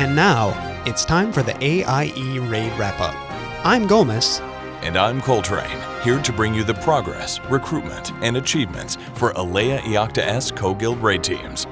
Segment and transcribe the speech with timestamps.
[0.00, 0.54] And now,
[0.86, 3.14] it's time for the AIE Raid Wrap Up.
[3.66, 4.40] I'm Gomez.
[4.80, 10.22] And I'm Coltrane, here to bring you the progress, recruitment, and achievements for Alea Iacta
[10.22, 11.66] Est Co-Guild raid teams.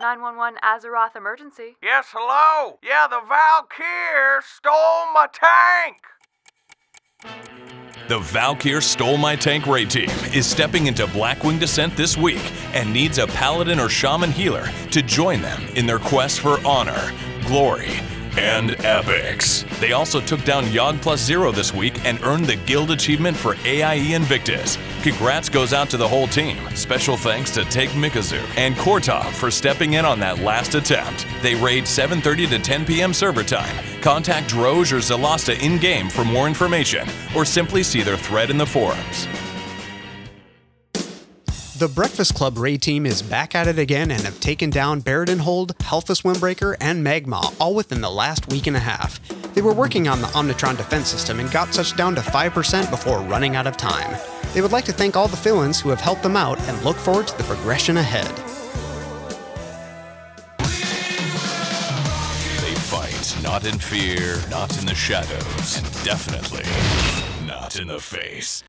[0.00, 1.78] Nine one one Azeroth emergency.
[1.82, 2.78] Yes, hello?
[2.80, 5.96] Yeah, the Valkyr stole my tank!
[8.08, 12.40] The Valkyr Stole My Tank raid team is stepping into Blackwing Descent this week
[12.72, 17.12] and needs a paladin or shaman healer to join them in their quest for honor,
[17.46, 18.00] glory,
[18.36, 19.64] and epics.
[19.80, 23.56] They also took down Yogg Plus Zero this week and earned the guild achievement for
[23.64, 24.76] AIE Invictus.
[25.02, 26.58] Congrats goes out to the whole team.
[26.74, 31.26] Special thanks to Take Mikazu and Kortov for stepping in on that last attempt.
[31.40, 33.14] They raid 7:30 to 10 p.m.
[33.14, 33.76] server time.
[34.00, 38.66] Contact Droge or Zelasta in-game for more information, or simply see their thread in the
[38.66, 39.26] forums.
[41.78, 45.78] The Breakfast Club raid team is back at it again and have taken down Hold,
[45.78, 49.20] Halfus Wyrmbreaker, and Magmaw all within the last week and a half.
[49.54, 53.20] They were working on the Omnitron defense system and got such down to 5% before
[53.20, 54.18] running out of time.
[54.54, 56.96] They would like to thank all the fill-ins who have helped them out and look
[56.96, 58.26] forward to the progression ahead.
[62.58, 66.66] They fight not in fear, not in the shadows, and definitely
[67.46, 68.64] not in the face.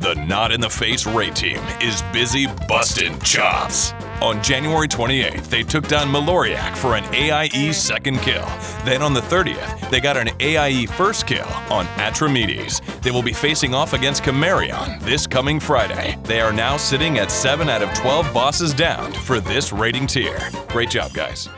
[0.00, 3.92] The Not in the Face Ray team is busy busting chops.
[4.22, 8.46] On January 28th, they took down Maloriak for an AIE second kill.
[8.86, 12.80] Then on the 30th, they got an AIE first kill on Atramedes.
[13.02, 16.16] They will be facing off against Chimaeron this coming Friday.
[16.22, 20.40] They are now sitting at 7 out of 12 bosses down for this rating tier.
[20.68, 21.50] Great job, guys.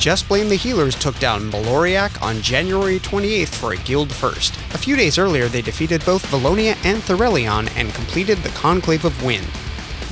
[0.00, 4.56] Just Blame the Healers took down Maloriak on January 28th for a guild first.
[4.72, 9.22] A few days earlier, they defeated both Valiona and Theralion and completed the Conclave of
[9.22, 9.46] Wind.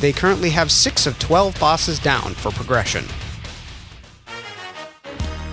[0.01, 3.07] They currently have 6 of 12 bosses down for progression.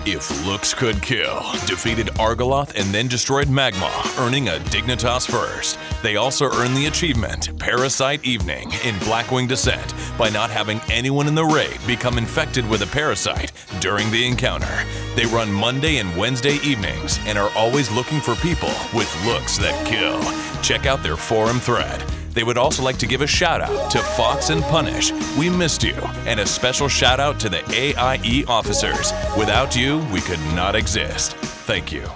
[0.08, 5.80] If looks could kill, defeated Argaloth and then destroyed Magmaw, earning a Dignitas first.
[6.00, 11.34] They also earned the achievement Parasite Evening in Blackwing Descent by not having anyone in
[11.34, 13.50] the raid become infected with a parasite
[13.80, 14.84] during the encounter.
[15.16, 19.86] They run Monday and Wednesday evenings and are always looking for people with looks that
[19.88, 20.22] kill.
[20.62, 22.00] Check out their forum thread.
[22.36, 25.10] They would also like to give a shout out to Fox and Punish.
[25.38, 25.94] We missed you.
[26.26, 29.10] And a special shout out to the AIE officers.
[29.38, 31.34] Without you, we could not exist.
[31.64, 32.06] Thank you.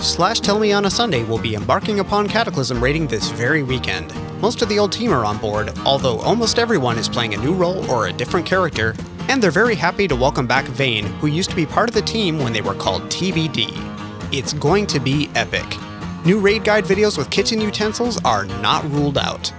[0.00, 4.12] Slash Tell Me on a Sunday will be embarking upon Cataclysm raiding this very weekend.
[4.40, 7.54] Most of the old team are on board, although almost everyone is playing a new
[7.54, 8.96] role or a different character,
[9.28, 12.02] and they're very happy to welcome back Vayne, who used to be part of the
[12.02, 13.70] team when they were called TBD.
[14.32, 15.78] It's going to be epic.
[16.24, 19.52] New raid guide videos with kitchen utensils are not ruled out.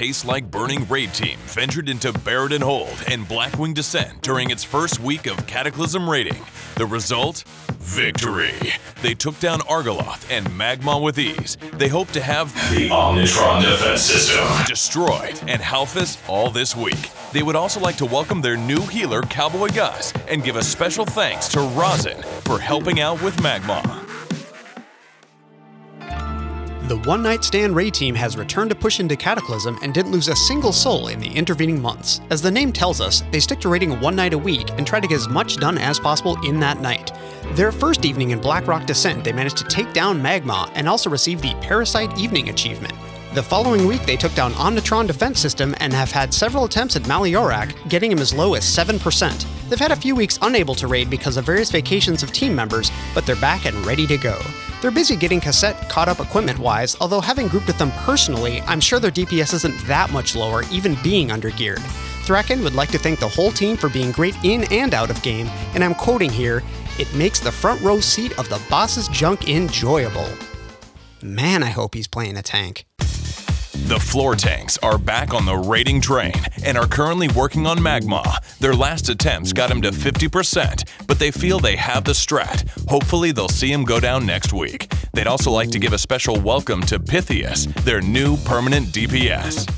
[0.00, 4.98] Tastes Like Burning Raid Team ventured into Baradin Hold and Blackwing Descent during its first
[4.98, 6.42] week of Cataclysm raiding.
[6.76, 7.44] The result?
[7.80, 8.54] Victory.
[9.02, 11.58] They took down Argaloth and Magmaw with ease.
[11.74, 17.10] They hope to have the Omnitron defense system destroyed and Halfus all this week.
[17.34, 21.04] They would also like to welcome their new healer, Cowboy Gus, and give a special
[21.04, 23.99] thanks to Rosin for helping out with Magmaw.
[26.90, 30.26] The One Night Stand raid team has returned to push into Cataclysm and didn't lose
[30.26, 32.20] a single soul in the intervening months.
[32.30, 34.98] As the name tells us, they stick to raiding one night a week and try
[34.98, 37.12] to get as much done as possible in that night.
[37.52, 41.40] Their first evening in Blackrock Descent, they managed to take down Magmaw and also receive
[41.40, 42.94] the Parasite Evening achievement.
[43.34, 47.02] The following week, they took down Omnitron Defense System and have had several attempts at
[47.02, 49.46] Maloriak, getting him as low as 7%.
[49.68, 52.90] They've had a few weeks unable to raid because of various vacations of team members,
[53.14, 54.36] but they're back and ready to go.
[54.80, 58.80] They're busy getting cassette caught up equipment wise, although having grouped with them personally, I'm
[58.80, 61.80] sure their DPS isn't that much lower, even being undergeared.
[62.24, 65.22] Thraken would like to thank the whole team for being great in and out of
[65.22, 66.62] game, and I'm quoting here
[66.98, 70.28] it makes the front row seat of the boss's junk enjoyable.
[71.22, 72.86] Man, I hope he's playing a tank.
[73.86, 76.34] The floor tanks are back on the raiding train
[76.64, 78.58] and are currently working on Magmaw.
[78.58, 82.68] Their last attempts got him to 50%, but they feel they have the strat.
[82.88, 84.92] Hopefully, they'll see him go down next week.
[85.12, 89.68] They'd also like to give a special welcome to Pythias, their new permanent DPS.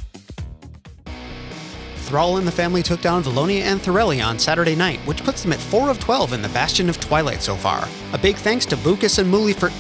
[1.97, 5.53] Thrall and the family took down Valiona and Thorelli on Saturday night, which puts them
[5.53, 7.89] at 4 of 12 in the Bastion of Twilight so far.
[8.13, 9.71] A big thanks to Bukas and Muli for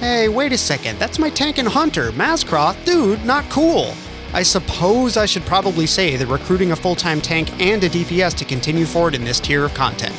[0.00, 3.92] Hey, wait a second, that's my tank and hunter, Mazcroft, dude, not cool.
[4.32, 8.34] I suppose I should probably say that recruiting a full time tank and a DPS
[8.38, 10.14] to continue forward in this tier of content.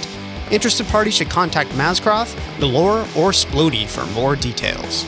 [0.51, 5.07] Interested parties should contact Mazcroft, Delore, or Splody for more details.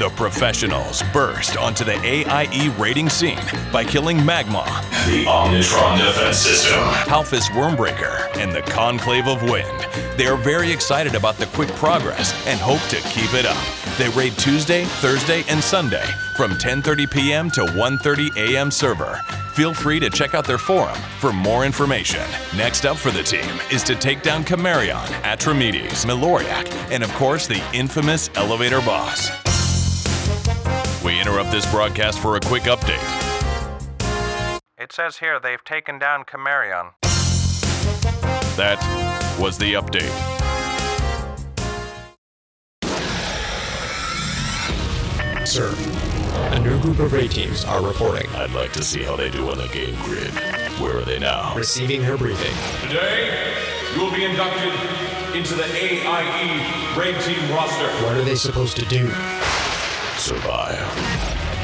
[0.00, 3.36] The professionals burst onto the AIE rating scene
[3.70, 4.64] by killing Magmaw,
[5.04, 6.78] The Omnitron Defense System.
[7.04, 9.86] Halfus Wyrmbreaker, and the Conclave of Wind.
[10.16, 13.62] They are very excited about the quick progress and hope to keep it up.
[13.98, 17.50] They raid Tuesday, Thursday, and Sunday from 10:30 p.m.
[17.50, 18.70] to 1:30 a.m.
[18.70, 19.20] server.
[19.52, 22.24] Feel free to check out their forum for more information.
[22.56, 27.46] Next up for the team is to take down Chimaeron, Atramedes, Maloriak, and of course
[27.46, 29.49] the infamous elevator boss.
[31.20, 32.96] We interrupt this broadcast for a quick update.
[34.78, 36.92] It says here they've taken down Chimaeron.
[38.56, 38.78] That
[39.38, 40.08] was the update.
[45.46, 45.74] Sir,
[46.54, 48.26] a new group of raid teams are reporting.
[48.36, 50.30] I'd like to see how they do on the game grid.
[50.80, 51.54] Where are they now?
[51.54, 52.54] Receiving their briefing.
[52.88, 53.52] Today,
[53.94, 54.72] you will be inducted
[55.36, 57.88] into the AIE Raid Team roster.
[58.06, 59.12] What are they supposed to do?
[60.20, 60.76] Survive.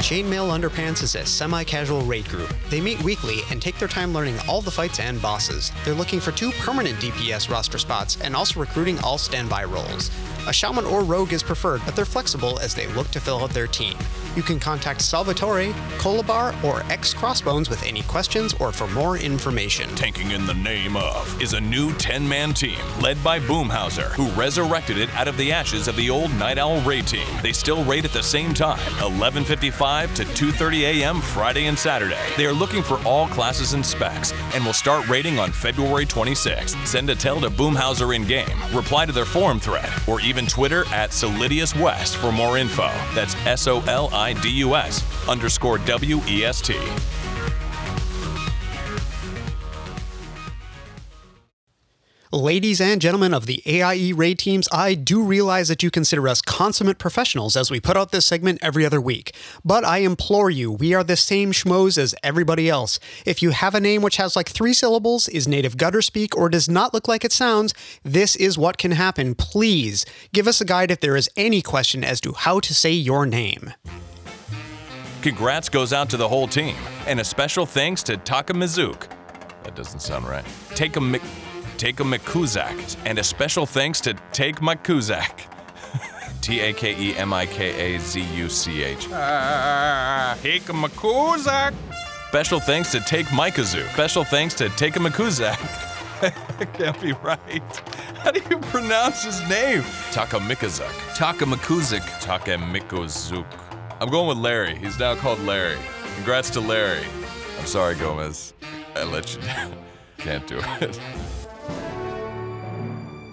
[0.01, 2.49] Chainmail Underpants is a semi casual raid group.
[2.71, 5.73] They meet weekly and take their time learning all the fights and bosses.
[5.85, 10.11] They're looking for two permanent DPS roster spots and also recruiting all standby roles.
[10.49, 13.51] A shaman or rogue is preferred, but they're flexible as they look to fill out
[13.51, 13.97] their team.
[14.37, 19.89] You can contact Salvatore, Colabar, or X Crossbones with any questions or for more information.
[19.97, 24.29] Tanking in the name of is a new 10 man team led by Boomhauser, who
[24.41, 27.27] resurrected it out of the ashes of the old Night Owl raid team.
[27.43, 31.21] They still raid at the same time, 11:55 to 2:30 a.m.
[31.23, 32.21] Friday and Saturday.
[32.37, 36.77] They are looking for all classes and specs and will start raiding on February 26th.
[36.87, 40.85] Send a tell to Boomhauser in game, reply to their forum thread, or even Twitter
[40.93, 42.91] at Solidus West for more info.
[43.15, 46.75] That's S O L I D U S underscore W E S T.
[52.37, 56.43] Ladies and gentlemen of the AIE raid teams, I do realize that you consider us
[56.43, 59.35] consummate professionals as we put out this segment every other week.
[59.65, 63.01] But I implore you, we are the same schmoes as everybody else.
[63.25, 66.51] If you have a name which has like three syllables, is native gutter speak, or
[66.51, 67.73] does not look like it sounds,
[68.03, 69.35] this is what can happen.
[69.35, 70.05] Please
[70.35, 73.25] give us a guide if there is any question as to how to say your
[73.25, 73.73] name.
[75.23, 79.09] Congrats goes out to the whole team, and a special thanks to Taka Mizuki.
[79.63, 80.45] That doesn't sound right.
[80.75, 81.01] Take a
[81.77, 85.53] Take a Mikuzak, and a special thanks to Take Mikuzak.
[86.41, 89.05] T A K E M I K A Z U C H.
[89.05, 91.75] Take a Makuzak.
[92.29, 93.87] Special thanks to Take Mikazuk.
[93.93, 95.59] Special thanks to Take a that
[96.79, 97.77] can't be right.
[98.21, 99.83] How do you pronounce his name?
[100.13, 101.15] Taka Mikazuk.
[101.15, 101.45] Taka
[102.57, 103.47] Mikuzuk.
[104.01, 104.77] I'm going with Larry.
[104.77, 105.77] He's now called Larry.
[106.17, 107.05] Congrats to Larry.
[107.59, 108.55] I'm sorry, Gomez.
[108.95, 109.75] I let you down.
[110.17, 110.99] Can't do it.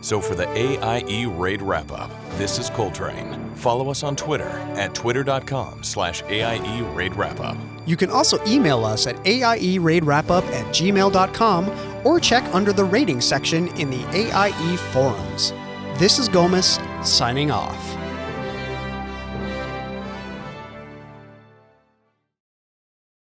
[0.03, 3.49] So for the AIE Raid Wrap-Up, this is Coltrane.
[3.55, 7.55] Follow us on Twitter at twitter.com slash AIE Raid Wrap-Up.
[7.85, 13.69] You can also email us at AIERaidWrapUp at gmail.com or check under the rating section
[13.79, 15.53] in the AIE forums.
[15.97, 18.02] This is Gomez, signing off.